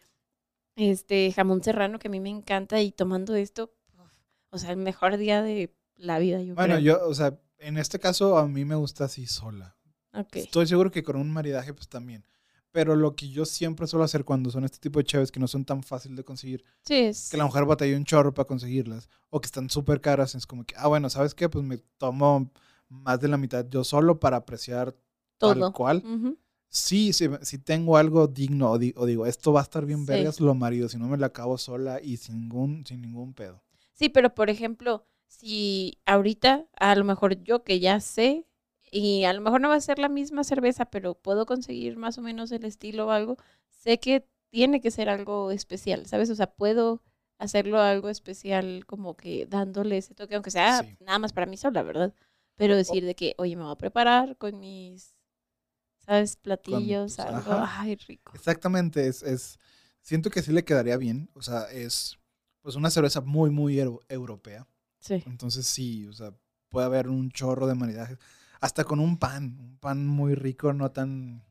[0.76, 4.12] este jamón serrano que a mí me encanta y tomando esto, uf,
[4.50, 6.98] o sea, el mejor día de la vida, yo Bueno, creo.
[6.98, 9.76] yo, o sea, en este caso a mí me gusta así sola.
[10.12, 10.36] Ok.
[10.36, 12.26] Estoy seguro que con un maridaje pues también.
[12.72, 15.48] Pero lo que yo siempre suelo hacer cuando son este tipo de chaves que no
[15.48, 17.30] son tan fácil de conseguir, Sí, es.
[17.30, 20.64] que la mujer batalla un chorro para conseguirlas, o que están súper caras, es como
[20.64, 21.48] que, ah, bueno, ¿sabes qué?
[21.48, 22.50] Pues me tomo
[22.88, 24.94] más de la mitad yo solo para apreciar
[25.38, 25.54] todo.
[25.58, 26.02] tal cual.
[26.76, 30.00] Sí, si, si tengo algo digno o, di- o digo, esto va a estar bien
[30.00, 30.06] Sí.
[30.06, 33.62] vergas, lo marido, si no me la acabo sola y sin ningún, sin ningún pedo.
[33.94, 38.46] Sí, pero por ejemplo, si ahorita, a lo mejor yo que ya sé,
[38.90, 42.18] y a lo mejor no va a ser la misma cerveza, pero puedo conseguir más
[42.18, 43.36] o menos el estilo o algo,
[43.70, 46.28] sé que tiene que ser algo especial, ¿sabes?
[46.30, 47.02] O sea, puedo
[47.38, 50.96] hacerlo algo especial como que dándole ese toque, aunque sea Sí.
[51.00, 52.14] nada más para mí sola, ¿verdad?
[52.56, 55.15] Pero decir de que, oye, me voy a preparar con mis,
[56.06, 56.36] ¿sabes?
[56.36, 57.70] Platillos, algo, ajá.
[57.80, 58.32] ay, rico.
[58.32, 59.58] Exactamente, es, es,
[60.02, 62.18] siento que sí le quedaría bien, o sea, es
[62.62, 64.66] pues una cerveza muy, muy euro- europea.
[65.00, 65.24] Sí.
[65.24, 66.34] Entonces sí, o sea,
[66.68, 68.18] puede haber un chorro de maridajes.
[68.60, 71.44] Hasta con un pan, un pan muy rico, no tan...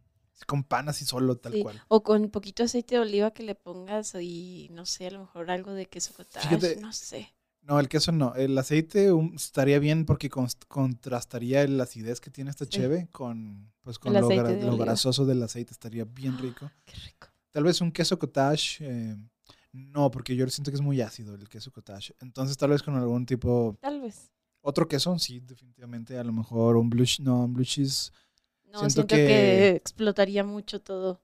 [0.48, 1.82] Con pan así solo, tal Sí, cual.
[1.88, 5.50] O con poquito aceite de oliva que le pongas y no sé, a lo mejor
[5.52, 7.35] algo de queso cottage, Fíjate, no sé.
[7.68, 8.36] No, el queso no.
[8.36, 12.72] El aceite um, estaría bien porque contrastaría la acidez que tiene esta Sí.
[12.72, 14.86] cheve con, pues, con lo, gra- de lo oliva.
[14.86, 15.72] grasoso del aceite.
[15.72, 16.70] Estaría bien rico.
[16.86, 17.28] Qué rico.
[17.52, 18.78] Tal vez un queso cottage.
[18.82, 19.16] eh,
[19.72, 22.14] no, porque yo siento que es muy ácido el queso cottage.
[22.22, 23.78] Entonces tal vez con algún tipo...
[23.82, 24.32] Tal vez.
[24.62, 26.18] Otro queso, sí, definitivamente.
[26.18, 28.12] A lo mejor un blue, no, un blue cheese.
[28.72, 29.70] No, Siento siento, que- que...
[29.72, 31.22] explotaría mucho todo.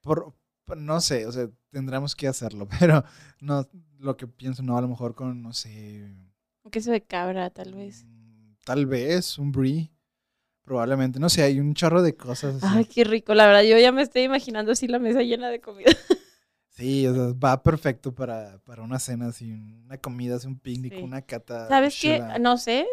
[0.00, 0.32] Por-
[0.76, 2.68] no sé, o sea, tendremos que hacerlo.
[2.78, 3.04] Pero
[3.40, 3.66] no,
[3.98, 6.14] lo que pienso, no, a lo mejor con, no sé,
[6.64, 8.04] Un queso de cabra, tal vez.
[8.04, 9.90] Mm, Tal vez, un brie.
[10.64, 11.18] Probablemente.
[11.18, 12.62] No sé, hay un chorro de cosas.
[12.62, 12.76] así.
[12.78, 13.34] Ay, qué rico.
[13.34, 15.90] La verdad, yo ya me estoy imaginando así la mesa llena de comida.
[16.72, 20.94] Sí, o sea, va perfecto para, para una cena, así, una comida, así, un picnic,
[20.94, 21.02] Sí.
[21.02, 21.68] una cata.
[21.68, 22.22] ¿Sabes qué?
[22.40, 22.86] No sé,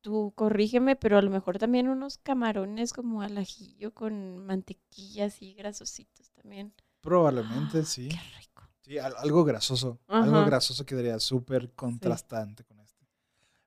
[0.00, 5.54] tú corrígeme, pero a lo mejor también unos camarones como al ajillo con mantequilla así
[5.54, 6.72] grasositos también.
[7.00, 8.08] Probablemente, Ah, sí.
[8.08, 8.62] Qué rico.
[8.82, 9.98] Sí, al- algo grasoso.
[10.08, 13.06] Algo grasoso quedaría súper contrastante con este.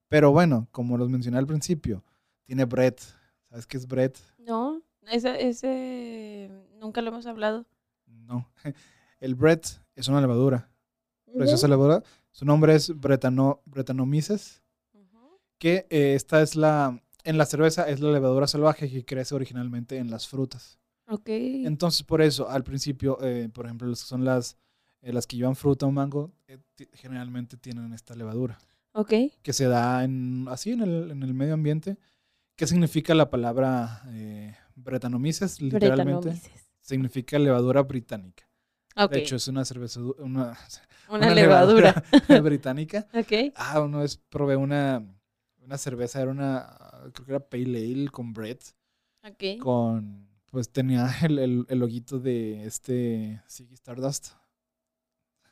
[0.10, 2.04] Pero bueno, como los mencioné al principio,
[2.46, 2.96] tiene bread.
[3.50, 4.14] ¿Sabes qué es bread?
[4.38, 7.66] No, ese, ese nunca lo hemos hablado.
[8.08, 8.50] No.
[9.20, 9.62] El bread
[9.96, 10.70] es una levadura.
[11.36, 12.04] Preciosa levadura.
[12.32, 13.62] Su nombre es Bretano,
[15.58, 19.98] que eh, esta es la, en la cerveza es la levadura salvaje que crece originalmente
[19.98, 20.80] en las frutas.
[21.08, 21.28] Ok.
[21.30, 24.58] Entonces, por eso, al principio, eh, por ejemplo, las que son las,
[25.02, 26.58] eh, las que llevan fruta o mango, eh,
[26.94, 28.58] generalmente tienen esta levadura,
[28.94, 29.14] Ok.
[29.42, 31.98] que se da en, así en el, en el medio ambiente.
[32.56, 35.60] ¿Qué significa la palabra eh, Brettanomyces?
[35.62, 36.52] Literalmente Bretanomices.
[36.80, 38.48] significa levadura británica.
[38.96, 39.12] Ok.
[39.12, 40.58] De hecho, es una cerveza, una,
[41.10, 42.04] una, una levadura.
[42.44, 43.08] británica.
[43.14, 43.52] ok.
[43.56, 45.04] Ah, una vez probé una,
[45.58, 46.78] una cerveza, era una,
[47.14, 48.60] creo que era Pale Ale con bread,
[49.28, 49.60] Ok.
[49.60, 54.34] con, pues tenía el, el, el loguito de este Ziggy Stardust.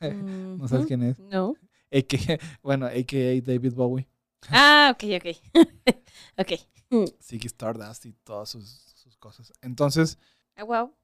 [0.00, 1.18] ¿No sabes quién es?
[1.18, 1.54] No.
[1.92, 3.40] AKA, bueno, a.k.a.
[3.42, 4.08] David Bowie.
[4.48, 5.36] Ah, ok, ok.
[6.38, 7.10] ok.
[7.20, 9.52] Ziggy Stardust y todas sus, sus cosas.
[9.60, 10.18] Entonces,
[10.54, 10.94] Ah, wow.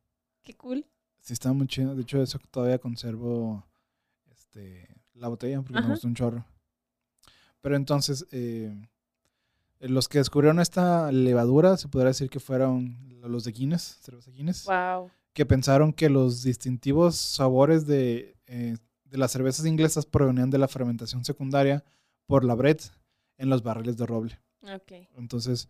[0.44, 0.86] Qué cool.
[1.20, 1.94] sí está muy chido.
[1.96, 3.66] De hecho, eso todavía conservo
[4.30, 5.88] este, la botella porque Ajá.
[5.88, 6.46] me gustó un chorro.
[7.60, 8.72] Pero entonces, eh,
[9.80, 14.64] los que descubrieron esta levadura, se podría decir que fueron los de Guinness, cerveza Guinness,
[14.64, 15.10] Wow.
[15.32, 20.68] que pensaron que los distintivos sabores de, eh, de las cervezas inglesas provenían de la
[20.68, 21.84] fermentación secundaria
[22.26, 22.78] por la bread
[23.36, 24.40] en los barriles de roble.
[24.62, 24.92] Ok.
[25.16, 25.68] Entonces,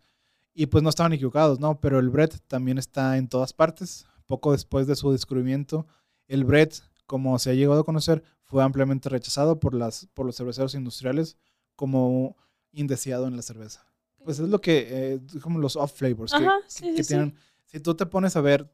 [0.53, 1.79] y pues no estaban equivocados, ¿no?
[1.79, 4.05] Pero el bread también está en todas partes.
[4.25, 5.85] Poco después de su descubrimiento,
[6.27, 6.69] el bread,
[7.05, 11.37] como se ha llegado a conocer, fue ampliamente rechazado por, las, por los cerveceros industriales
[11.75, 12.35] como
[12.71, 13.85] indeseado en la cerveza.
[14.23, 17.07] Pues es lo que, eh, como los off flavors, que, Ajá, que- sí, que sí,
[17.09, 17.35] tienen.
[17.65, 18.71] Si tú te pones a ver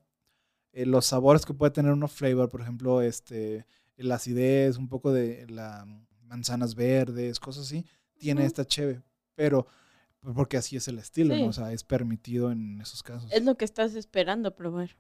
[0.74, 3.66] eh, los sabores que puede tener un off flavor, por ejemplo, este,
[3.98, 5.86] la acidez, un poco de la
[6.24, 7.86] manzanas verdes, cosas así,
[8.18, 9.02] tiene esta cheve.
[9.36, 9.68] Pero
[10.20, 11.42] pues, porque así es el estilo, Sí.
[11.44, 11.48] ¿no?
[11.50, 13.32] O sea, es permitido en esos casos.
[13.32, 14.98] Es lo que estás esperando probar.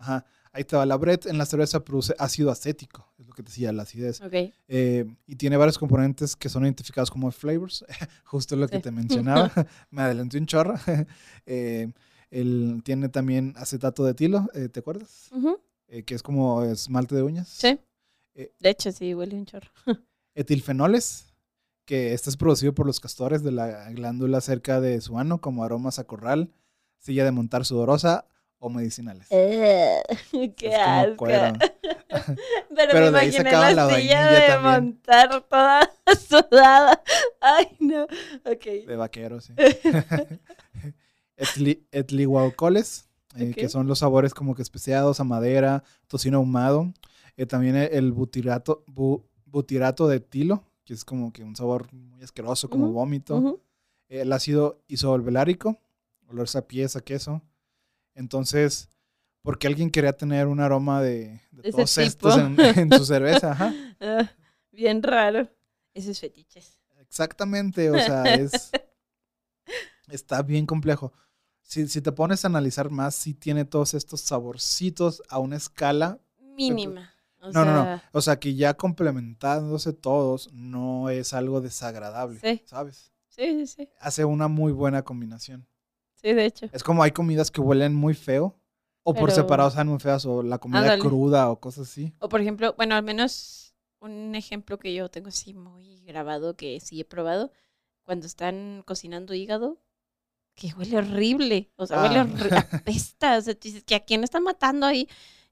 [0.00, 0.24] Ajá.
[0.52, 0.84] Ahí te va.
[0.84, 4.20] La bread en la cerveza produce ácido acético, es lo que te decía, la acidez.
[4.20, 4.32] Ok.
[4.66, 7.84] Eh, y tiene varios componentes que son identificados como flavors,
[8.24, 8.82] justo lo que Sí.
[8.82, 9.52] te mencionaba.
[9.90, 10.74] Me adelanté un chorro.
[11.46, 11.92] Eh,
[12.82, 15.30] tiene también acetato de etilo, eh, ¿te acuerdas?
[15.88, 17.48] Eh, que es como esmalte de uñas.
[17.48, 17.78] Sí.
[18.34, 19.70] Eh, De hecho, sí, huele un chorro.
[20.34, 21.26] Etilfenoles,
[21.84, 25.64] que este es producido por los castores de la glándula cerca de su ano, como
[25.64, 26.52] aromas a corral,
[26.98, 28.26] silla de montar sudorosa
[28.60, 29.26] o medicinales.
[29.30, 31.24] Qué Es como asco.
[32.76, 34.74] Pero, Pero me de ahí se imaginé la, la silla de también.
[34.84, 35.90] montar toda
[36.28, 37.02] sudada.
[37.40, 38.04] Ay, no.
[38.44, 38.64] Ok.
[38.86, 39.52] De vaquero, sí.
[41.36, 46.92] Etli- Etlihualcoles, eh, que son los sabores como que especiados a madera, tocino ahumado.
[47.36, 51.92] Eh, también e- el butirato, bu- butirato de etilo, que es como que un sabor
[51.92, 53.60] muy asqueroso, como vómito.
[54.08, 55.78] El ácido isovalvelárico,
[56.28, 57.42] olor a pies, a queso.
[58.14, 58.88] Entonces,
[59.42, 63.52] porque alguien quería tener un aroma de, todos estos en, su cerveza?
[63.52, 63.74] Ajá.
[64.02, 64.32] Ah,
[64.72, 65.46] bien raro.
[65.92, 66.80] Esos fetiches.
[67.00, 68.70] Exactamente, o sea, es
[70.08, 71.12] está bien complejo.
[71.62, 76.18] Si, si te pones a analizar más, sí tiene todos estos saborcitos a una escala.
[76.38, 77.12] Mínima.
[77.40, 78.02] O no, no, no.
[78.12, 82.62] O sea, que ya complementándose todos, no es algo desagradable, Sí.
[82.66, 83.12] ¿sabes?
[83.28, 83.88] Sí, sí, sí.
[84.00, 85.66] Hace una muy buena combinación.
[86.20, 86.68] Sí, de hecho.
[86.72, 88.54] Es como hay comidas que huelen muy feo,
[89.02, 91.02] o por separado saben muy feas, o la comida Ándale.
[91.02, 92.12] cruda, o cosas así.
[92.18, 96.78] O por ejemplo, bueno, al menos un ejemplo que yo tengo así muy grabado, que
[96.80, 97.50] sí he probado,
[98.04, 99.78] cuando están cocinando hígado,
[100.54, 101.70] que huele horrible.
[101.76, 102.26] O sea, huele Ah.
[102.26, 103.36] horri- apesta.
[103.38, 105.08] O sea, tú dices que a quién están matando ahí.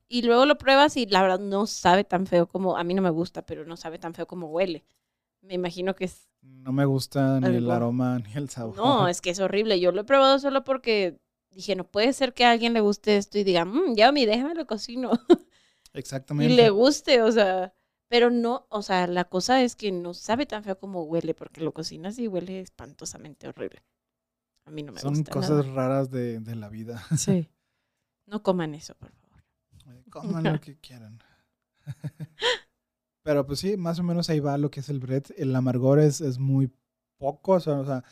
[0.09, 3.03] Y luego lo pruebas y la verdad no sabe tan feo como, a mí no
[3.03, 4.85] me gusta, pero no sabe tan feo como huele.
[5.43, 8.77] Me imagino que es, No me gusta ni el aroma ni el sabor.
[8.77, 9.81] no, es que es horrible.
[9.81, 11.21] Yo lo he probado solo porque
[11.51, 14.27] dije, no puede ser que a alguien le guste esto y diga, mmm, ya mi,
[14.27, 15.13] déjame lo cocino.
[15.95, 16.55] y Exactamente.
[16.55, 17.73] le guste, o sea,
[18.09, 21.61] pero no, o sea, la cosa es que no sabe tan feo como huele, porque
[21.61, 23.83] lo cocinas y huele espantosamente horrible.
[24.67, 25.31] A mí no me Son gusta.
[25.33, 25.75] cosas nada.
[25.75, 27.03] raras de, de la vida.
[27.17, 27.49] Sí.
[28.27, 29.43] No coman eso, por favor.
[30.11, 31.23] Coman lo que quieran.
[33.29, 35.25] Pero pues sí, más o menos ahí va lo que es el bread.
[35.37, 36.73] El amargor es, es muy
[37.19, 38.03] pocos, o sea,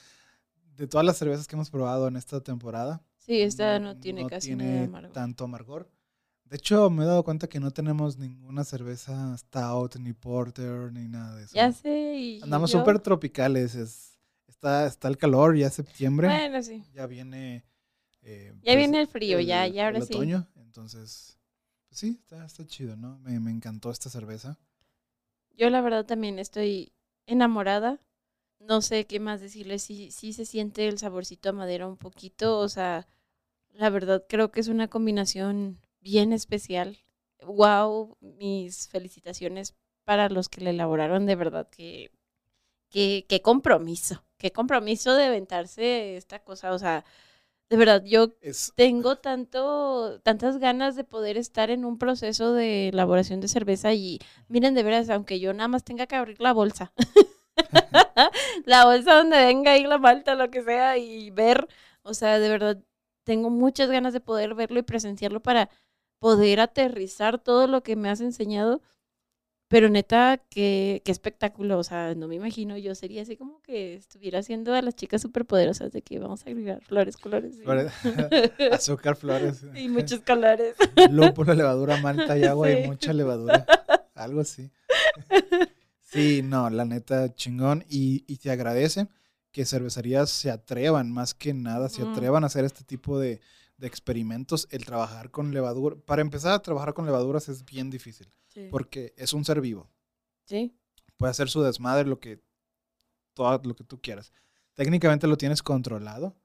[0.76, 3.02] de todas las cervezas que hemos probado en esta temporada.
[3.16, 5.12] Sí, esta no tiene casi nada de tiene amargo.
[5.14, 5.90] tanto amargor.
[6.44, 11.08] De hecho, me he dado cuenta que no tenemos ninguna cerveza stout, ni porter, ni
[11.08, 11.54] nada de eso.
[11.56, 12.16] Ya sé.
[12.18, 13.74] Y Andamos súper tropicales.
[13.74, 16.28] Es, está, está el calor, ya es septiembre.
[16.28, 16.84] Bueno, sí.
[16.92, 17.64] Ya viene.
[18.20, 20.12] eh, Ya pues, viene el frío, ya, el- ya ahora el sí.
[20.14, 20.46] otoño.
[20.56, 21.38] Entonces,
[21.88, 23.18] pues sí, está, está chido, ¿no?
[23.20, 24.58] Me, me encantó esta cerveza.
[25.56, 26.92] Yo la verdad también estoy
[27.26, 28.00] enamorada.
[28.58, 29.82] No sé qué más decirles.
[29.82, 32.58] Sí, sí se siente el saborcito a madera un poquito.
[32.58, 33.08] O sea,
[33.72, 36.98] la verdad creo que es una combinación bien especial.
[37.42, 41.26] Wow, mis felicitaciones para los que la elaboraron.
[41.26, 42.10] De verdad que,
[42.90, 44.24] qué compromiso.
[44.38, 46.72] Qué compromiso de aventarse esta cosa.
[46.72, 47.04] O sea,
[47.68, 52.88] de verdad, yo Es, tengo tanto, tantas ganas de poder estar en un proceso de
[52.88, 56.52] elaboración de cerveza y miren de veras, aunque yo nada más tenga que abrir la
[56.52, 56.92] bolsa,
[58.64, 61.66] la bolsa donde venga ahí la malta, lo que sea, y ver,
[62.02, 62.78] o sea, de verdad,
[63.24, 65.68] tengo muchas ganas de poder verlo y presenciarlo para
[66.20, 68.80] poder aterrizar todo lo que me has enseñado.
[69.68, 71.78] Pero neta, qué, qué espectáculo.
[71.78, 72.76] O sea, no me imagino.
[72.78, 76.50] Yo sería así como que estuviera haciendo a las chicas superpoderosas de que vamos a
[76.50, 77.56] agregar flores, colores.
[77.64, 77.92] Flores-
[78.72, 80.76] azúcar, flores, y muchos colores.
[81.10, 82.88] lúpulo, levadura, malta y agua y Sí.
[82.88, 83.66] mucha levadura.
[84.14, 84.70] Algo así.
[86.00, 87.84] Sí, no, la neta, chingón.
[87.88, 89.08] Y, y te agradece
[89.50, 93.40] que cervecerías se atrevan, más que nada, se atrevan a hacer este tipo de,
[93.76, 94.66] de experimentos.
[94.70, 95.96] El trabajar con levadura.
[95.96, 98.68] Para empezar a trabajar con levaduras es bien difícil, Sí.
[98.70, 99.90] porque es un ser vivo.
[100.46, 100.74] Sí.
[101.16, 102.40] Puede hacer su desmadre, lo que,
[103.34, 104.32] todo lo que tú quieras.
[104.74, 106.36] Técnicamente lo tienes controlado.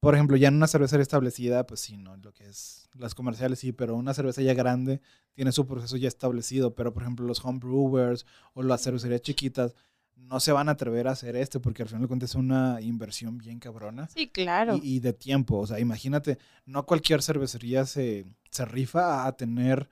[0.00, 3.58] Por ejemplo, ya en una cervecería establecida, pues sí, no, lo que es las comerciales
[3.58, 5.00] sí, pero una cerveza ya grande
[5.34, 6.74] tiene su proceso ya establecido.
[6.74, 9.74] Pero, por ejemplo, los homebrewers o las cervecerías chiquitas
[10.20, 12.80] no se van a atrever a hacer esto porque al final de cuentas es una
[12.80, 14.76] inversión bien cabrona Sí, claro.
[14.82, 15.58] y, y de tiempo.
[15.58, 19.88] O sea, imagínate, no cualquier cervecería se, se rifa a tener.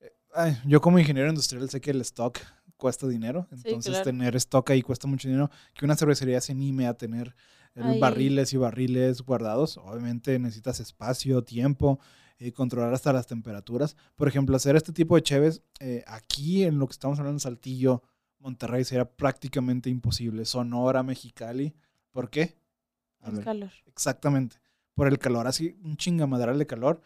[0.00, 2.38] eh, ay, yo, como ingeniero industrial, sé que el stock
[2.76, 3.46] cuesta dinero.
[3.50, 4.04] Entonces, claro.
[4.04, 5.50] tener stock ahí cuesta mucho dinero.
[5.74, 7.34] Que una cervecería se anime a tener
[7.74, 9.76] eh, barriles y barriles guardados.
[9.78, 11.98] Obviamente necesitas espacio, tiempo.
[12.42, 13.96] Y controlar hasta las temperaturas.
[14.16, 18.02] Por ejemplo, hacer este tipo de cheves eh, aquí en lo que estamos hablando, Saltillo,
[18.40, 20.44] Monterrey, sería prácticamente imposible.
[20.44, 21.74] Sonora, Mexicali.
[22.10, 22.56] ¿Por qué?
[23.20, 23.44] A El ver.
[23.44, 23.70] calor.
[23.86, 24.56] Exactamente.
[24.94, 27.00] Por el calor, así un chingamadral de calor.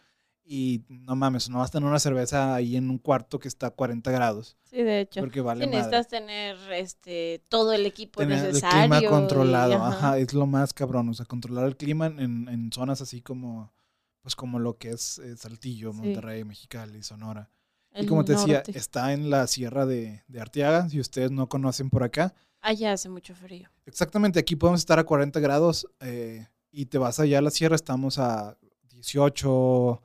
[0.47, 3.67] Y no mames, no vas a tener una cerveza ahí en un cuarto que está
[3.67, 4.57] a 40 grados.
[4.63, 5.19] Sí, de hecho.
[5.21, 5.77] Porque vale Sí, madre.
[5.79, 8.79] necesitas tener este todo el equipo Tener el necesario.
[8.97, 10.17] clima controlado, y- ajá.
[10.19, 11.09] es lo más cabrón.
[11.09, 13.73] O sea, controlar el clima en, en zonas así como,
[14.21, 15.97] pues como lo que es eh, Saltillo, Sí.
[15.97, 17.49] Monterrey, Mexicali, Sonora.
[17.95, 18.77] Y el como te decía, norte.
[18.77, 20.89] está en la sierra de, de Arteaga.
[20.89, 23.69] Si ustedes no conocen por acá, Allá hace mucho frío.
[23.85, 27.75] Exactamente, aquí podemos estar a 40 grados eh, y te vas allá a la sierra,
[27.75, 28.57] estamos a
[28.89, 30.01] 18,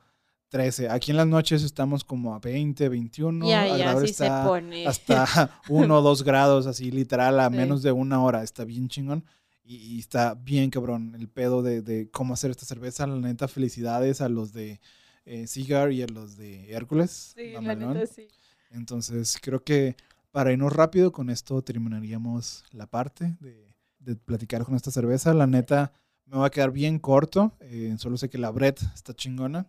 [0.49, 0.89] 13.
[0.89, 3.47] Aquí en las noches estamos como a 20, 21.
[3.49, 4.85] ya, ya, sí se está pone.
[4.85, 7.55] hasta 1 o 2 grados, así literal, a Sí.
[7.55, 8.43] menos de una hora.
[8.43, 9.25] Está bien chingón
[9.63, 13.07] y, y está bien cabrón el pedo de, de cómo hacer esta cerveza.
[13.07, 14.79] La neta, felicidades a los de
[15.25, 17.33] eh, Cigar y a los de Hércules.
[17.35, 18.27] Sí, la neta sí.
[18.71, 19.95] Entonces, creo que
[20.31, 25.33] para irnos rápido, con esto terminaríamos la parte de, de platicar con esta cerveza.
[25.33, 25.91] La neta,
[26.25, 27.51] me va a quedar bien corto.
[27.59, 29.67] eh, solo sé que la Brett está chingona.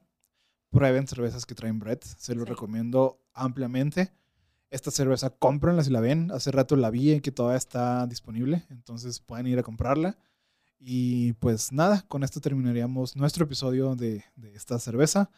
[0.70, 2.02] Prueben cervezas que traen Brett.
[2.04, 2.50] Se lo Sí.
[2.50, 4.12] recomiendo ampliamente.
[4.70, 6.30] Esta cerveza, cómprenla si la ven.
[6.30, 8.64] Hace rato la vi y que todavía está disponible.
[8.70, 10.16] Entonces pueden ir a comprarla.
[10.84, 15.30] Y pues nada, con esto terminaríamos nuestro episodio de, de esta cerveza.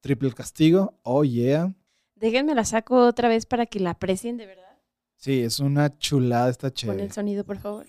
[0.00, 0.98] Triple Castigo.
[1.02, 1.74] Oh yeah.
[2.16, 4.64] Déjenme la saco otra vez para que la aprecien de verdad.
[5.16, 7.02] Sí, es una chulada esta Pon chévere.
[7.04, 7.86] el sonido, por favor.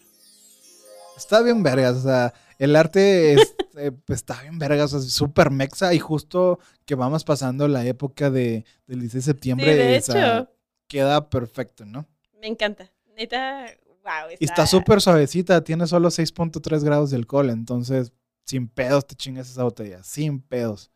[1.16, 5.10] Está bien vergas, o sea, el arte es, eh, pues, está bien vergas, o sea,
[5.10, 9.76] súper mexa y justo que vamos pasando la época de, del 16 de Sí, septiembre,
[9.76, 10.50] de hecho.
[10.88, 12.06] queda perfecto, ¿no?
[12.40, 12.90] Me encanta.
[13.18, 13.66] Neta,
[14.04, 14.36] wow.
[14.40, 18.12] Y está súper suavecita, tiene solo 6.3 grados de alcohol, entonces
[18.46, 20.92] sin pedos te chingas esa botella, sin pedos.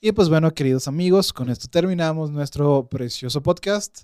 [0.00, 4.02] Y pues bueno, queridos amigos, con esto terminamos nuestro precioso podcast.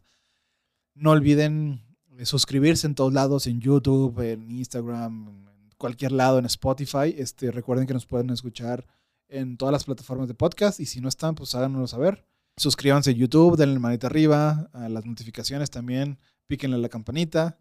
[0.94, 1.82] No olviden
[2.16, 7.14] eh, suscribirse en todos lados, en YouTube, en Instagram, en cualquier lado, en Spotify.
[7.16, 8.86] Este, recuerden que nos pueden escuchar
[9.28, 12.24] en todas las plataformas de podcast y si no están, pues háganoslo saber.
[12.56, 17.58] Suscríbanse a YouTube, denle manita arriba, a las notificaciones también, píquenle a la campanita.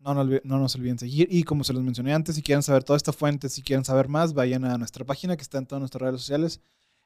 [0.00, 1.28] No, nos olvi- no nos olviden seguir.
[1.30, 4.08] Y como se los mencioné antes, si quieren saber toda esta fuente, si quieren saber
[4.08, 6.60] más, vayan a nuestra página que está en todas nuestras redes sociales.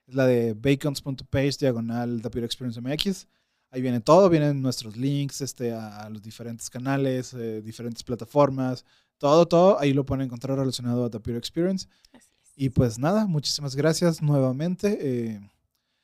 [0.06, 3.26] Es la de bacons.page diagonal The Pure Experience MX.
[3.70, 8.84] Ahí viene todo, vienen nuestros links este, a, los diferentes canales, eh, diferentes plataformas,
[9.18, 11.88] Todo, todo, ahí lo pueden encontrar relacionado a The Beer Experience.
[12.12, 12.52] Así es.
[12.56, 14.98] Y pues nada, muchísimas gracias nuevamente.
[15.00, 15.40] eh,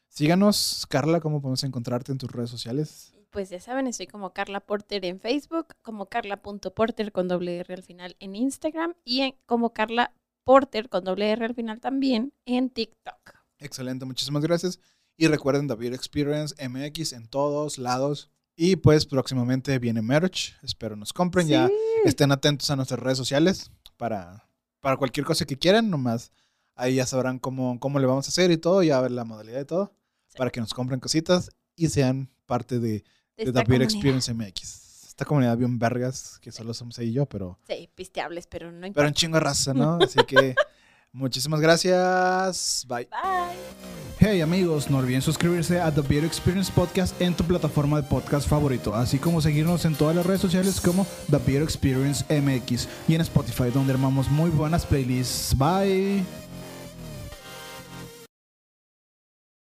[0.09, 3.13] síganos, Carla, ¿cómo podemos encontrarte en tus redes sociales?
[3.31, 7.83] Pues ya saben, estoy como Carla Porter en Facebook, como Carla.porter con doble R al
[7.83, 10.13] final en Instagram y en- como Carla
[10.45, 13.35] Porter con doble R al final también en TikTok.
[13.59, 14.81] Excelente, muchísimas gracias.
[15.17, 18.31] Y recuerden The Beer Experience MX en todos lados.
[18.57, 20.57] Y pues próximamente viene merch.
[20.63, 21.47] Espero nos compren.
[21.47, 21.69] Ya
[22.05, 24.49] estén atentos a nuestras redes sociales para,
[24.81, 25.89] para cualquier cosa que quieran.
[25.89, 26.33] Nomás
[26.75, 28.83] ahí ya sabrán cómo, cómo le vamos a hacer y todo.
[28.83, 29.93] Ya ver la modalidad y todo.
[30.27, 30.37] Sí.
[30.39, 33.05] Para que nos compren cositas y sean parte de,
[33.49, 33.83] Esta The Beer.
[33.83, 35.07] Experience MX.
[35.09, 38.79] Esta comunidad bien vergas, que solo somos ahí y yo, pero, Sí, pisteables, pero no
[38.79, 39.09] pero importa.
[39.09, 39.99] en chingo de raza, ¿no?
[40.03, 40.55] Así que
[41.13, 42.87] muchísimas gracias.
[42.89, 43.05] Bye.
[43.11, 43.59] Bye.
[44.19, 48.47] Hey amigos, no olviden suscribirse a The Beer Experience Podcast en tu plataforma de podcast
[48.47, 53.15] favorito, así como seguirnos en todas las redes sociales como The Beer Experience MX y
[53.15, 55.57] en Spotify donde armamos muy buenas playlists.
[55.57, 56.23] Bye.